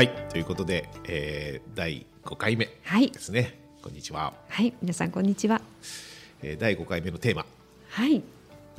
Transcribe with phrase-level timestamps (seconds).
[0.00, 3.10] はいということで、えー、第5回目はい。
[3.10, 5.60] ですね、こんにちは、はい皆さんこんにちは。
[6.42, 7.44] えー、第5回目のテーマ。
[7.90, 8.22] はい。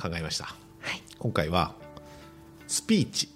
[0.02, 0.46] 考えました。
[0.46, 0.52] は
[0.92, 1.00] い。
[1.20, 1.76] 今回は
[2.66, 3.28] スピーチ。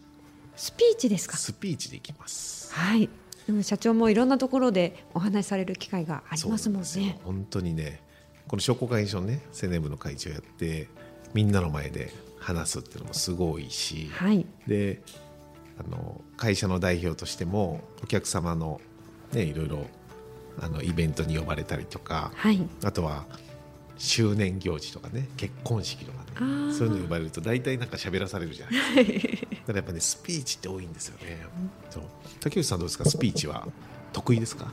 [0.57, 1.37] スピーチですか？
[1.37, 2.75] スピーチでいきます。
[2.75, 3.09] はい。
[3.47, 7.21] でも社長もいろんなところでお話しされる機会がありますもんね。
[7.23, 8.01] 本当にね
[8.49, 10.89] この商工会議所のね青年部の会長やって
[11.35, 14.45] みんなの前で話すっていうのもすごいし、はい。
[14.67, 15.03] で
[15.79, 18.81] あの会社の代表としてもお客様の、
[19.33, 19.87] ね、いろいろ
[20.61, 22.61] あのイベントに呼ばれたりとかはい。
[22.85, 23.25] あとは
[23.99, 29.05] 周年行事とかね結婚式とかねそういうの呼ばれると大体なんか喋らされるじゃない。
[29.05, 31.45] ですかだからやっぱねスピーチって多いんですよね、
[31.91, 32.03] そう。
[32.41, 33.05] 竹内さんどうですか？
[33.07, 33.67] スピーチは
[34.13, 34.71] 得意ですか？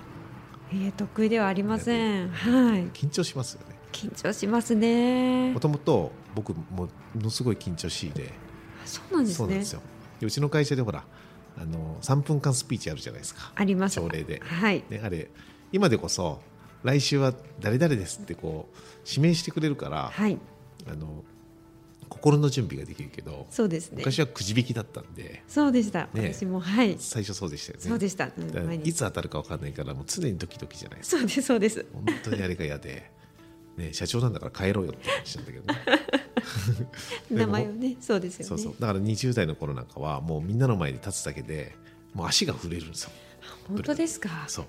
[0.71, 2.29] えー、得意ではありません。
[2.29, 2.83] はい。
[2.89, 3.75] 緊張しますよね。
[3.91, 5.51] 緊張しますね。
[5.51, 8.31] もともと僕もものすごい緊張しいで。
[8.85, 9.63] そうなんですね。
[9.63, 9.77] そ
[10.25, 11.05] うちの会社でほら
[11.57, 13.51] あの3分間スピーチあるじゃないですか。
[13.55, 13.99] あります。
[13.99, 14.83] 朝礼で、はい。
[14.89, 15.29] ね、あれ
[15.71, 16.41] 今でこそ
[16.83, 20.37] 来週は誰々ですってこう指名してくれるから、はい。
[20.87, 21.23] あの
[22.09, 23.97] 心の準備ができるけどそうですね。
[23.97, 25.43] 昔はくじ引きだったんで。
[25.47, 26.33] そうでした、ね。
[26.33, 26.95] 私もはい。
[26.99, 27.85] 最初そうでしたよね。
[27.89, 31.17] そうでした、うんいつ当たるか分かんないからもう常にドキドキじゃないですか。
[31.19, 31.85] そうですそうです。
[31.93, 33.11] 本当にあれが嫌で、
[33.77, 35.79] ね、社長なんだから帰ろうよって話なんだけどね
[37.29, 38.49] 名前をねそうですよね。
[38.49, 38.75] そうそう。
[38.79, 41.75] だから20代の頃なんかはもうみんなの前に立つだけで
[42.13, 43.11] もう足が震えるんですよ。
[43.67, 44.29] 本当ですか？
[44.47, 44.65] そう。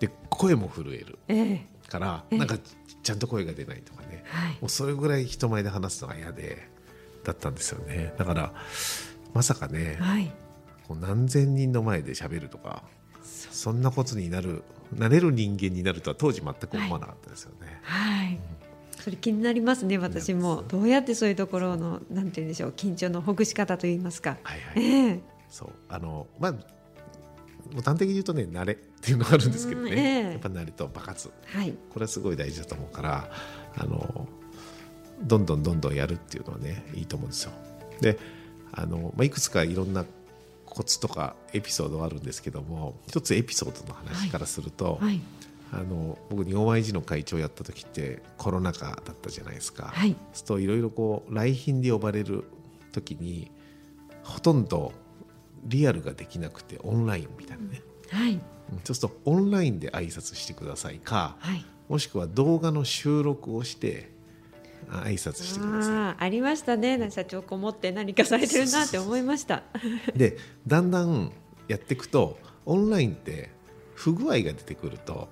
[0.00, 1.66] で声も震えるええ。
[1.88, 2.38] からええ。
[2.38, 2.58] なんか
[3.02, 4.24] ちゃんと声が出ないとかね。
[4.26, 4.52] はい。
[4.60, 6.68] もうそれぐらい人前で話すのが嫌で
[7.24, 8.14] だったんですよね。
[8.18, 8.52] だから
[9.34, 10.32] まさかねはい。
[10.88, 12.84] こう何千人の前で喋るとか
[13.22, 18.38] そんなことになるなれる人間になるとは当時全く思わなかったですよね、はい
[19.06, 20.64] それ気になりますね私も。
[20.66, 24.36] どうやってそういうところのなんて言うんでしょう緊張のほぐし方といいますか。
[24.42, 24.84] はいはい。
[24.84, 25.20] ええ。
[25.48, 25.68] そう。
[25.88, 26.58] あのまあも
[27.78, 30.22] う端的に言うとね慣れっていうのがあるんですけどね、うんええ。
[30.32, 31.72] やっぱ慣れと爆発はい。
[31.88, 33.30] これはすごい大事だと思うから
[33.76, 34.26] あの
[35.22, 37.52] どんどんどんどんやるっていうのはねいいと思うんですよ。
[38.00, 38.18] で
[38.72, 40.04] あの、まあ、いくつかいろんな
[40.64, 45.20] コツとかエピソードがあるんですけども一つエピソードの話からすると、はい
[45.72, 49.90] あの僕日本 YG の会長やった時ってコロナ禍だったじゃないですか。
[49.94, 50.10] はい。
[50.10, 52.44] そうするといろいろこう来賓で呼ばれる
[52.92, 53.50] 時に
[54.22, 54.92] ほとんど
[55.64, 58.32] リアルができなくてオンラインみたいなね、はい。
[58.32, 58.40] うん
[58.82, 61.64] そうするとオンラインで挨拶してくださいか、はい。
[61.88, 64.10] もしくは動画の収録をして
[64.88, 67.10] あ挨拶してくださああありましたね。
[67.10, 69.62] 社長こもって何かされてるなって思いました。
[70.14, 70.18] い。
[70.18, 71.32] でだんだん
[71.68, 73.50] やっていくとオンラインって
[73.94, 75.28] 不具合が出てくると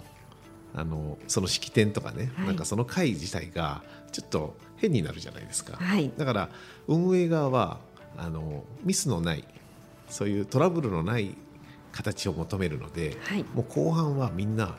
[0.74, 2.46] あのその式典とかね、はい。
[2.48, 5.76] なんかその会自体がちょっと変になるじゃないですか。
[5.76, 6.10] はい。
[6.16, 6.48] だから
[6.88, 7.78] 運営側は
[8.16, 9.44] あのミスのない
[10.08, 11.36] そういうトラブルのない
[11.92, 13.44] 形を求めるので、はい。
[13.54, 14.76] もう後半はみんな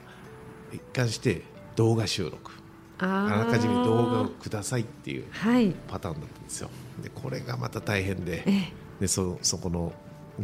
[0.73, 1.43] 一貫して
[1.75, 2.51] 動画収録。
[2.97, 5.73] ああらかじめ動画をーくださいっていうはい。
[5.87, 6.69] パターンだったんですよ。
[7.01, 8.73] でこれがまた大変でええ。
[9.01, 9.93] でそそこの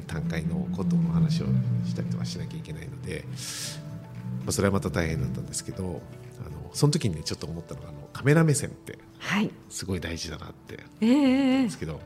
[0.08, 1.46] 段階のことの話を
[1.86, 3.91] したりとかしなきゃいけないので、ま
[4.48, 9.52] あ、それはまた大変だったんですけどあのその時にねちょっと思ったのがあのカメラ目線ってはい。
[9.70, 11.10] すごい大事だなってええ。
[11.10, 12.00] ええですけど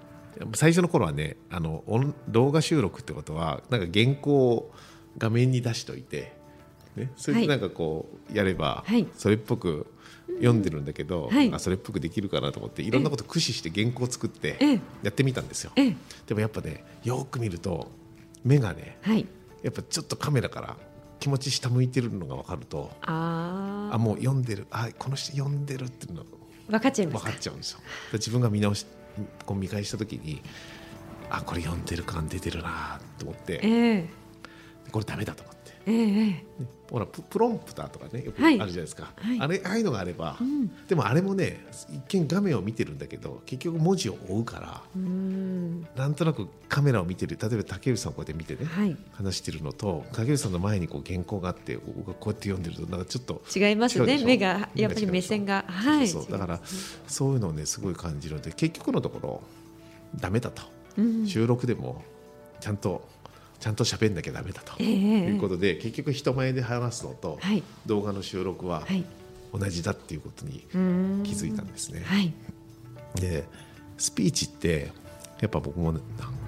[0.54, 1.84] 最初の頃はねあの
[2.28, 4.72] 動画収録ってことはなんか原稿を
[5.18, 6.34] 画面に出しといて、
[6.96, 9.08] ね、それでなんかこうやれば、はい。
[9.16, 9.88] それっぽく
[10.28, 11.54] 読んでるんだけど、はい。
[11.54, 14.82] あそれっぽくできるかなと思っていろんなこと駆使して原稿を作ってええ。
[15.04, 15.72] やってみたんですよ。
[15.78, 15.96] ええ。
[16.28, 17.90] でもやっぱねよく見ると
[18.44, 19.26] 目がねはい。
[19.64, 20.78] やっぱちょっとカメラから
[21.26, 26.24] 気持ち下向いてるのが分かるとあああもう読んでるあこの人読んでるっていうの
[26.68, 27.32] 分かっちゃいま分すか？
[27.32, 27.80] かっちゃうんですよ。
[28.12, 28.86] で自分が見直し
[29.44, 30.40] こう見返した時に
[31.32, 34.10] あこれ読んでる感出てるなと思ってええ
[34.92, 35.55] これダメだと思って。
[35.88, 36.46] ええ
[36.90, 38.60] ほらププロンプターとかねよくあはい。
[38.60, 39.40] るじゃないですか、はい。
[39.40, 40.68] あれああいうのがあれば、ん。
[40.88, 44.82] でもあれもね一見画面を見てるんだけど結局文字を追うから
[45.96, 48.96] なんとなくカメラを見てる例えば竹内さんをこうやって見てね、はい。
[49.14, 55.66] 話してるのと竹内さんの前にこう原稿があって僕がこうやって読んでるとなんかちょっと違いますね目がやっぱり目線が。
[55.68, 56.32] はいそうそう。
[56.32, 56.62] だから
[57.08, 59.42] そういうのをねすごい感じるので結局のところ
[60.20, 60.62] ダメだと、
[60.98, 61.28] うん。
[61.28, 62.04] 収録でも
[62.60, 63.08] ちゃんと
[63.66, 64.88] ちちゃんと喋んなきゃダメだと、ええ。
[64.88, 67.64] いうことで結局人前で話すのとはい。
[67.88, 69.04] 動画の収録ははい。
[69.52, 70.60] 同じだっていうことに
[71.24, 72.04] 気づいたんですね。
[72.06, 72.32] はい。
[73.16, 73.46] で
[73.98, 74.92] スピーチって
[75.42, 76.02] やっぱ僕もなん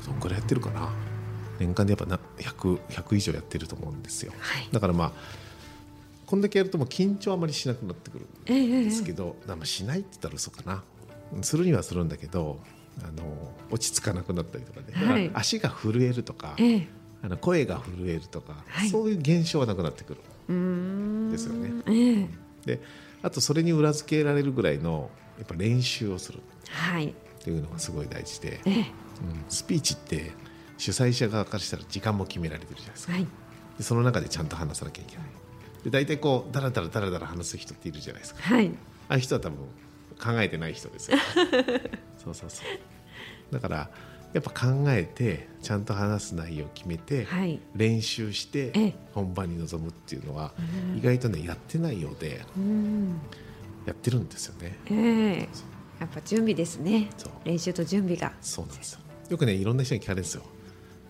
[0.05, 0.93] どんくらいやってるかな？
[1.57, 4.31] 年間でやっぱな 100, 100以上やってると思うんですよ。
[4.37, 4.67] はい。
[4.71, 5.11] だからまあ
[6.27, 10.83] こんだけやるともう緊張あまりしなくなってくるええええんですけど、なんかしないって言ったら嘘かな。
[11.41, 12.59] するにはするんだけど
[13.01, 15.31] あの落ち着かなくなったりとかね、はい。
[15.33, 16.87] 足が震えるとか、ええ
[17.23, 18.89] あの声が震えるとか、はい。
[18.89, 20.53] そういう現象はなくなってくる。
[20.53, 21.71] んですよね。
[21.87, 22.29] ええ。
[22.65, 22.81] で
[23.21, 26.39] あとそれに裏付けられるぐらいのやっぱ練習をする。
[26.69, 27.07] はい。
[27.07, 28.73] っていうのがすごい大事で、ええ。
[28.73, 28.85] うん。
[29.49, 30.31] スピーチって
[30.77, 33.27] 主催者側からしたら時間も決められてるじゃないですか、はい。
[33.77, 35.25] でその中でちゃんと話さなきゃいけない。
[35.83, 38.41] で大体こうだらだらだらだら話す人っているじゃないですか。
[38.41, 38.71] はい。
[39.09, 39.57] ああいう人は多分
[40.19, 41.17] 考えてない人ですよ。
[42.23, 43.53] そうそうそう。
[43.53, 43.89] だから
[44.33, 47.59] やっぱ考えてちゃんと話す内容を決めて、はい。
[47.75, 48.95] 練習してええ。
[49.13, 50.53] 本番に臨むっていうのは
[50.91, 50.97] うん。
[50.97, 53.19] 意外とねやってないようでうん。
[53.85, 54.77] やってるんですよね。
[54.91, 54.93] え
[55.43, 55.49] え。
[55.99, 57.09] やっぱ準備ですね。
[57.43, 58.33] 練習と準備が。
[58.41, 58.99] そうなんですよ。
[59.29, 60.43] よくねいろんな人に聞かれるんですよ。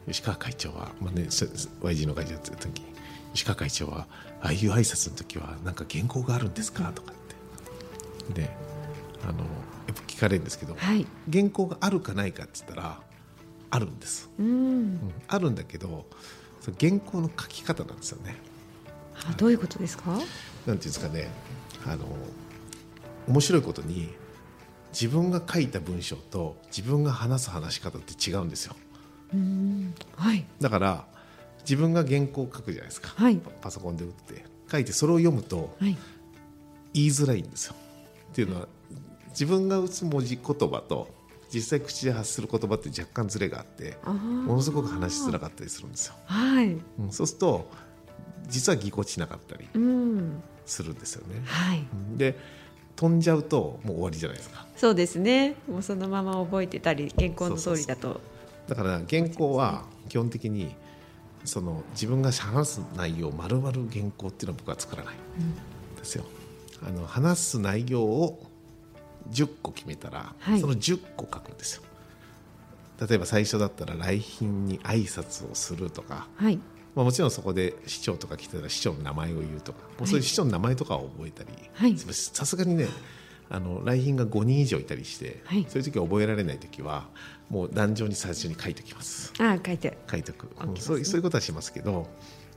[0.07, 2.85] 吉川会長は、まあね、そ YG の会長やってる時に
[3.33, 4.07] 吉川会長は
[4.41, 6.91] ああいう挨拶の時はなんか原稿があるんですか？
[6.93, 7.15] とかっ
[8.27, 8.41] て。
[8.41, 8.49] で
[9.27, 9.47] あのやっ
[9.87, 11.05] ぱ聞かれるんですけど、はい。
[11.31, 13.01] 原稿があるかないかって言ったら
[13.69, 14.47] あるんです、うん。
[14.47, 14.49] う
[14.81, 14.99] ん。
[15.27, 16.05] あるんだけど
[16.61, 18.35] その原稿の書き方なんですよね。
[19.15, 20.11] あどういうことですか？
[20.11, 21.29] なんていうんですかね。
[21.85, 22.05] あの
[23.27, 24.13] 面白いことに
[24.93, 28.75] 自分が書いた文章と自分が話す話し方って違うんですよ。
[29.33, 29.93] うん。
[30.15, 30.45] はい。
[30.61, 31.05] だから
[31.61, 33.37] 自分が原稿を書くじゃないですか、はい。
[33.37, 34.45] パパソコンで打って。
[34.69, 35.97] 書いてそれを読むとはい。
[36.93, 37.75] 言いづらいんですよ。
[38.31, 38.67] っていうのは
[39.29, 41.09] 自分が打つ文字言葉と
[41.53, 46.77] 実際口で発する言葉って若干ずれがあってものすごく話しづらかったりするんですよ、はい。
[46.99, 47.69] うんそうすると
[48.47, 50.43] 実はぎこちなかったりうん。
[50.65, 51.41] するんですよね。
[51.45, 51.85] はい。
[52.17, 52.37] で
[52.95, 54.65] 飛んじゃうともう終わりじゃないですか。
[54.75, 55.55] そうですね。
[55.69, 58.21] もうそのまま覚えてたり原稿の通りだと。
[58.67, 60.75] だから原稿は基本的に
[61.45, 66.25] その自分が話す内容丸々原稿っていうのは僕は作らないんですよ。
[66.85, 68.39] あの話す内容を
[69.31, 70.59] 10個決めたら、はい。
[70.59, 71.83] その10個書くんですよ。
[73.07, 76.57] 例えば最初だったら来賓に挨拶をするとか、はい。
[76.95, 81.97] まあ、もちろんそこで市長とか来てたら市長の名前を言うとか、もうそういう市長の名前とかを覚えたり、はい。
[81.97, 82.87] さすがにね
[83.49, 85.65] あの来賓が5人以上いたりして、はい。
[85.69, 87.07] そういう時は覚えられない時は
[87.49, 89.33] もう壇上に最初に書いておきます。
[89.39, 89.97] あ書いて。
[90.09, 92.07] 書いておく、ねうんそういうそういうことはしますけど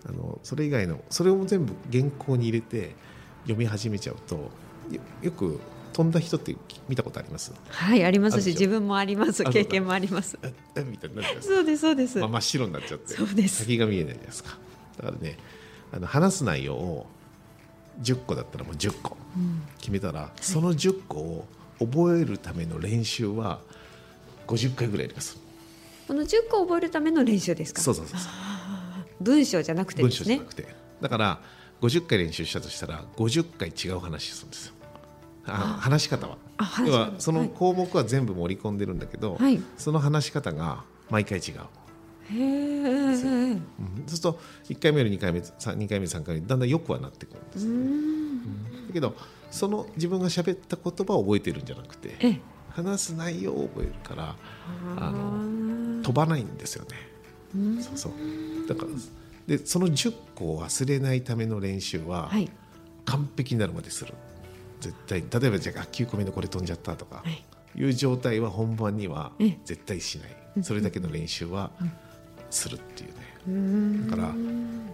[0.08, 2.94] あのそれ以外のそれを全部原稿に入れて
[3.42, 4.50] 読み始めちゃうと
[4.90, 5.60] よよく
[5.92, 6.56] 飛んだ人って
[6.88, 7.52] 見たことあります？
[7.68, 9.44] はいありますし自分もあります。
[9.44, 10.38] 経験もあります。
[10.42, 11.34] ええみたいになっちゃう。
[11.34, 12.18] んですそうですそうです。
[12.18, 13.14] まあ、真っ白になっちゃって。
[13.14, 13.64] そうです。
[13.64, 14.58] 先が見えないじゃないですか。
[14.98, 15.38] だからね
[15.92, 17.06] あの話す内容を
[18.02, 19.16] 10個だったらもう10個。
[19.36, 21.46] うん決めたら、その10個を
[21.78, 23.60] 覚えるための練習は
[24.46, 25.38] 50回ぐらいやります。
[26.06, 27.80] この10個覚えるための練習ですか？
[27.80, 28.18] そうそうそう
[29.20, 30.34] 文章じゃなくて文ですね。
[30.36, 30.66] 章じゃなくて、
[31.00, 31.40] だから
[31.80, 34.74] 50回練習したとしたら50回違う話するんですよ
[35.46, 36.38] あ話し方は。
[36.86, 36.98] 要方。
[36.98, 39.60] はその項目は全部盛り込んでるんだけど、はい。
[39.78, 41.54] その話し方が毎回違う、
[42.32, 49.14] へえうん、そうすると1回目より2回目さ2回目3回目だんだんよくはなってくるんです、だけど
[49.50, 52.40] その自分が喋った言葉を覚えてるんじゃなくてええ。
[52.70, 54.36] 話す内容を覚えるからあ
[54.96, 56.90] あのー飛ばないんですよね、
[57.54, 57.82] うん。
[57.82, 58.12] そうそう。
[58.68, 58.88] だから
[59.46, 62.48] でその10個を忘れないための練習は、はい。
[63.04, 64.14] 完璧になるまでする
[64.80, 67.44] 絶対例えばじゃあ9個目のこれ飛んじゃったとかはい。
[67.76, 69.58] いう状態は本番にはええ。
[69.64, 70.62] 絶対しない。
[70.62, 71.70] それだけの練習は
[72.50, 73.14] するっていうね。
[73.46, 74.10] うん。
[74.10, 74.34] だから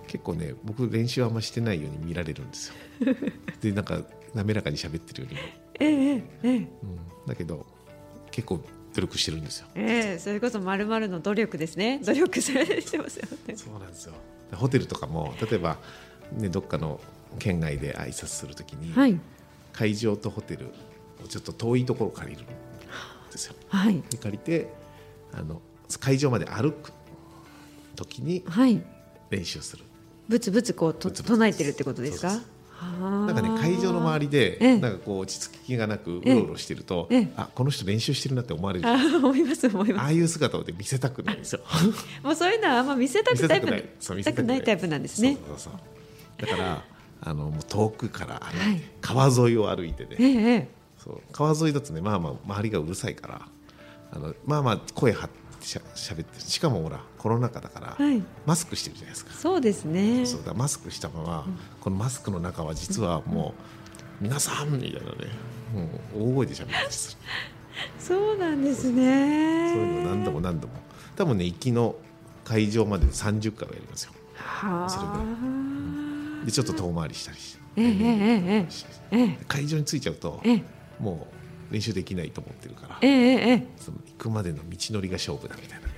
[0.07, 2.75] 結構ね僕練習あんましてないように見られるんですよ。
[3.63, 4.03] でなんか
[4.35, 5.47] 滑らかに喋ってるようにも、
[5.81, 6.69] ええええうん、
[7.27, 7.65] だけど
[8.31, 8.61] 結構
[8.95, 9.69] 努力してるんですよ。
[9.75, 12.01] ええそれこそまるまるの努力ですね。
[12.05, 13.57] 努力されてますよね。
[13.57, 14.15] そうなんですよ。
[14.53, 15.79] ホテルとかも例えば、
[16.33, 17.01] ね、どっかの
[17.39, 19.19] 県外で挨拶するときに、はい
[19.77, 20.67] 会場とホテル
[21.25, 22.47] をちょっと遠いところを借りるん
[23.31, 23.55] ですよ。
[23.69, 24.03] はい。
[24.11, 24.73] で借りて
[25.33, 25.61] あの
[26.01, 26.93] 会場まで歩く
[27.95, 28.83] 時にはい。
[29.31, 29.85] 練習する。
[30.29, 32.41] ぶつぶつこうと唱えてるってことですか？
[33.01, 34.79] ななんかね会場の周りで、ええ。
[34.79, 37.33] なんかこう落ち着きがなくうええろうろしてると、ええ。
[37.37, 38.89] あこの人練習してるなって思われる。
[38.89, 40.03] あ思います思います。
[40.03, 41.37] ああいう姿をね見せたくない。
[41.37, 41.61] んですよ
[42.23, 45.35] もうそういうのはあんま見せたくタイプそう見せたくないタイプなんですね。
[45.35, 45.73] そうそうそう。
[46.39, 46.85] だから
[47.21, 48.43] あのもう遠くから
[49.01, 50.17] 川沿いを歩いてね。
[50.19, 50.69] えええ
[50.99, 51.21] そう。
[51.33, 53.49] 川沿いだとねまあまあ周りがうるさいから
[54.13, 55.29] あのまあまあ声張っ
[55.61, 56.41] てしゃ喋ってる。
[56.41, 58.23] しかもほらコロナ禍だから、はい。
[58.47, 59.33] マスクしてるじゃないですか。
[59.33, 60.25] そうですね。
[60.25, 61.47] そうだマスクしたまま、
[61.81, 63.55] このマスクの中は実はも
[64.21, 65.07] う、皆さんみたいなね、
[65.75, 65.85] も
[66.17, 67.13] う大声で喋ってたりす。
[67.13, 67.19] る。
[67.99, 69.73] そうなんですね。
[69.73, 70.75] そういうのを何度も何度も。
[71.17, 71.97] 多分ね行きの
[72.45, 74.13] 会場まで30回はやりますよ。
[74.37, 75.23] はそれぐらい。
[75.23, 75.66] あ
[76.47, 79.37] でちょっと遠回りしたりして。
[79.47, 80.63] 会場に着いちゃうとええ。
[80.99, 81.27] も
[81.71, 85.93] う練習できないと思ってるから、ええええその行くまでの道のりが勝負だみたいなね。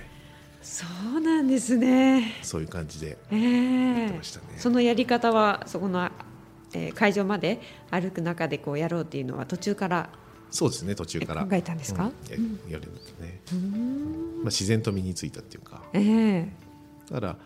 [0.61, 2.33] そうなんですね。
[2.41, 4.45] そういう感じでえやってえましたね。
[4.57, 6.09] そのやり方はそこの、
[6.73, 10.09] えー会場まで歩く中でこうやろうっていうのは途中から
[10.51, 11.45] そうですね途中から。
[11.45, 12.05] 考えたんですか？
[12.05, 12.11] うん。
[12.67, 12.95] ややるん。
[12.95, 15.83] ですね、まあ、自然と身についたっていうか。
[15.93, 16.49] ええ。
[17.11, 17.37] だから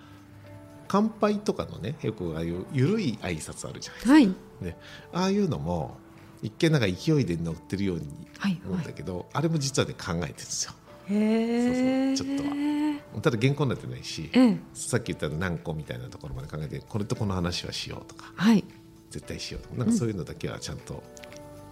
[0.94, 4.28] 乾杯とかのねよくああいう緩い挨拶あるじゃないですか、はい。
[4.62, 4.78] ね、
[5.12, 5.98] ああいうのも
[6.44, 8.06] 一見なんか勢いで乗ってるように
[8.38, 10.74] はい思うんだけど、あれも実はね考えてるんですよ。
[11.10, 12.38] へえそうそう。
[12.38, 14.60] ちょっとただ原稿になってないし、ええ。
[14.76, 18.64] さっき言った何個みたいなところまで考えてこれとこの話はしようとかはい。
[19.10, 21.02] 絶対しようとかなんかそういうのだけはちゃんと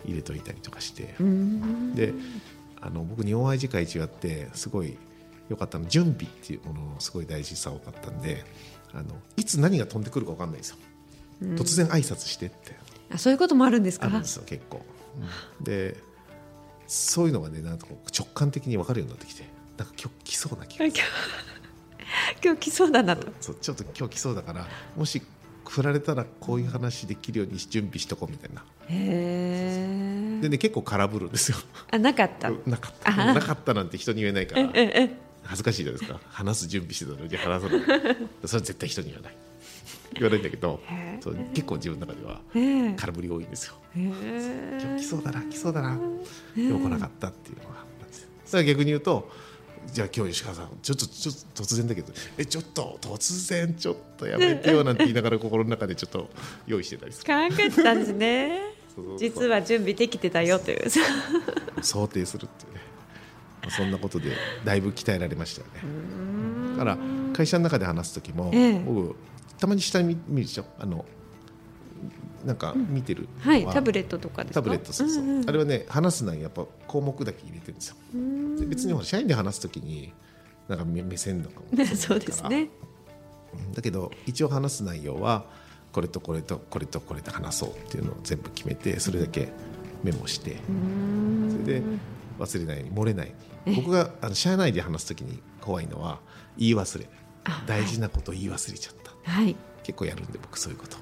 [0.04, 1.94] 入れといたりとかして、うーん。
[1.94, 2.12] で
[2.82, 4.98] あの僕日本愛知会一やってすごい
[5.52, 5.86] 良かったの。
[5.86, 8.44] 準備っていうもののすごい大事さ多かったんで
[8.94, 10.78] あのいつ何が飛んでくるか分かんないですよ、
[11.42, 12.76] 突然挨拶してって。
[13.14, 14.08] あそういうこともあるんですか？
[14.08, 14.82] あるんですよ結構、
[15.60, 15.64] うん。
[15.64, 15.98] で
[16.88, 19.44] そういうのがねなんかこう直感的に分かるようになってきて
[19.78, 21.02] なんか今日来そうな気が今日
[22.44, 23.28] 今日来そうだなと。
[23.40, 24.68] そうちょっと今日来そうだから
[24.98, 25.22] もし
[25.68, 28.62] 振られたらこういう話できるように準備しとこうみたいな。
[28.90, 31.58] へえでね結構空振るんですよ。
[31.92, 32.50] あなかった。
[32.66, 33.34] なかった。
[33.34, 34.62] なかったなんて人に言えないから。
[34.64, 36.20] ええ恥ずかしいじゃないですか。
[36.30, 37.82] 話す準備してたのに話さない。
[37.82, 39.36] それは絶対人に言わない。
[40.14, 40.80] 言わないんだけど
[41.22, 43.76] そう結構自分の中ではええ空振り多いんですよ。
[43.96, 45.98] へ今え日来そうだな来そうだな。
[46.56, 48.30] でも来なかったっていうのがあったんですよ。
[48.46, 49.32] それは逆に言うと
[49.88, 56.30] じゃあ今日吉川さんちょっとちょっと突然だけどえちょっと突然ちょっとやめてよなんて言いながら心の中でちょっと
[56.68, 57.34] 用意してたりする。
[57.34, 58.62] 考えてたんですね。
[59.18, 60.84] 実は準備できてたよという。
[61.82, 62.82] 想定するっていうね。
[62.82, 62.91] まあ
[63.70, 64.32] そんなことで
[64.66, 66.72] だいぶ鍛えられましたよね。
[66.78, 66.98] だから
[67.34, 68.80] 会社の中で話す時も、ええ。
[68.80, 69.16] 僕
[69.60, 70.66] たまに下に見るでしょ？
[70.80, 71.06] あの
[72.44, 73.58] なんか見てるのは。
[73.58, 74.62] いタブレットとかですか？
[74.62, 77.96] タブレットそうそう、んんあれはね話すのにやっぱ項目だけ入れてるんですよ。
[78.60, 80.12] で別にほら社員で話す時に
[80.68, 81.86] なんか目目線とかも。
[81.96, 82.70] そうですね。
[83.54, 83.74] うん。
[83.74, 85.46] だけど一応話す内容は
[85.92, 89.50] これとこれとこれとこれで話そうっていうのを全部決めてそれだけ
[90.04, 90.58] メモして。
[91.52, 91.84] それで
[92.42, 93.28] 忘れないように漏れない。
[93.28, 93.34] よ
[93.66, 96.20] うに僕があの社内で話す時に怖いのは
[96.58, 97.08] 言い忘れ
[97.44, 99.32] あ大事なことを言い忘れちゃった。
[99.32, 99.56] はい。
[99.84, 100.98] 結構やるんで僕そういうこと。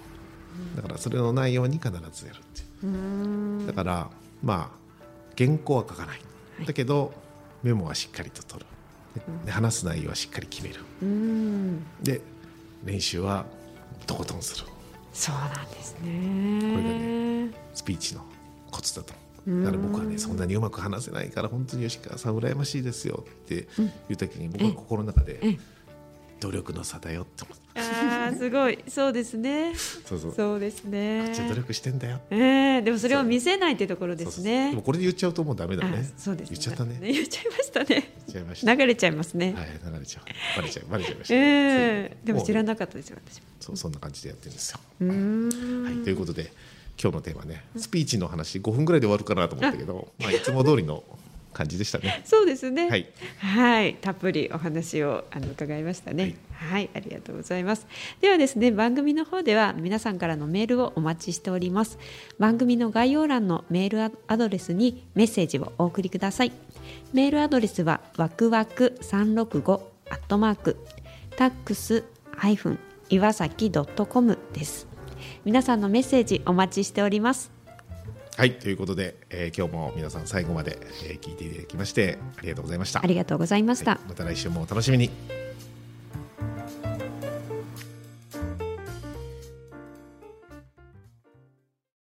[0.75, 3.67] だからそれのないように必ずやるっていう。
[3.67, 4.10] だから
[4.43, 4.79] まあ
[5.38, 6.22] 原稿は書かない。
[6.65, 7.13] だけど
[7.63, 8.65] メモはしっかりと取る。
[9.46, 10.81] で話す内容はしっかり決める。
[11.01, 11.84] うん。
[12.01, 12.22] で
[12.84, 13.46] 練習は
[14.05, 14.65] とことんする。
[15.13, 16.60] そうなんですね。
[16.62, 18.22] これがねスピーチの
[18.72, 19.13] コツだと
[19.63, 23.68] だから僕はねそんなにうまく話せないから本当に吉川さん羨ましいですよって
[24.10, 25.58] いう時に僕は心の中でえ
[26.39, 28.79] 努力の差だよって思ってあーすごい。
[28.88, 29.74] そうですね。
[29.75, 30.34] そうそう。
[30.34, 31.32] そうですね。
[31.34, 32.20] じゃあ努力してんだよ。
[32.29, 34.72] ええでもそれを見せないってところですね。
[34.72, 37.00] でもこれで言っちゃうともうダメだあねそうです言っちゃったね。
[37.01, 37.86] 言っちゃいましたね。
[37.88, 38.75] 言っちゃいました。
[38.75, 40.58] 流れちゃいますね、はい流れちゃう。
[40.58, 43.48] バレちゃうバレちゃいました、ええでも知らななかったですよ私も。
[43.60, 45.84] そうそんな感じでやってるんですよ、うーん。
[45.84, 46.51] はい、ということで
[47.01, 51.03] 今日のテーマねスピーチの話5分ぐらいで終わるかなと思ったけどまあ、いつも通りの
[51.53, 52.89] 感じでしたね そうですね。
[52.89, 53.08] はい、
[53.39, 56.36] はいたっぷりお話をあの伺いましたね。
[56.51, 57.88] はい、ありがとうございます。
[58.20, 61.98] ではですね、番組の方では皆さんからのメールをお待ちしております。
[62.38, 66.51] 番組の概要欄のメールアドレスにメッセージをお送りください。
[67.13, 70.77] メールアドレスはわくわく三六五アットマーク
[71.38, 72.03] タックス
[72.36, 72.79] ハイフン
[73.10, 74.88] 岩崎ドットコムです。
[75.46, 77.52] 皆さんのメッセージお待ちしております。
[78.38, 83.92] はいということで、えー今日も皆さん最後まで、えー聞いていただきましてありがとうございましたありがとうございました。
[83.92, 85.10] はいまた来週もお楽しみに